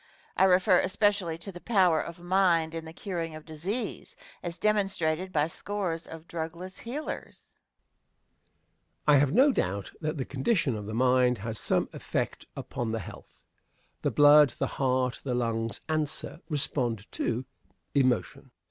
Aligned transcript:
I 0.35 0.45
refer 0.45 0.79
especially 0.79 1.37
to 1.37 1.51
the 1.51 1.61
power 1.61 2.01
of 2.01 2.17
mind 2.19 2.73
in 2.73 2.85
the 2.85 2.91
curing 2.91 3.35
of 3.35 3.45
disease 3.45 4.15
as 4.41 4.57
demonstrated 4.57 5.31
by 5.31 5.45
scores 5.45 6.07
of 6.07 6.27
drugless 6.27 6.79
healers. 6.79 7.59
Answer. 8.97 9.03
I 9.05 9.17
have 9.17 9.31
no 9.31 9.51
doubt 9.51 9.91
that 10.01 10.17
the 10.17 10.25
condition 10.25 10.75
of 10.75 10.87
the 10.87 10.95
mind 10.95 11.37
has 11.37 11.59
some 11.59 11.87
effect 11.93 12.47
upon 12.55 12.91
the 12.91 12.97
health. 12.99 13.43
The 14.01 14.09
blood, 14.09 14.49
the 14.57 14.65
heart, 14.65 15.21
the 15.23 15.35
lungs 15.35 15.79
answer 15.87 16.39
respond 16.49 17.05
to 17.11 17.45
emotion. 17.93 18.49